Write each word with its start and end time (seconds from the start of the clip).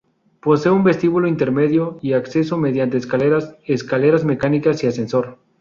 Posee 0.41 0.71
un 0.71 0.83
vestíbulo 0.83 1.27
intermedio, 1.27 1.99
y 2.01 2.13
acceso 2.13 2.57
mediante 2.57 2.97
escaleras, 2.97 3.55
escaleras 3.67 4.25
mecánicas 4.25 4.83
y 4.83 4.87
ascensor. 4.87 5.37